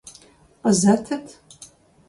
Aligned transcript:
Къызэтыт! 0.61 1.25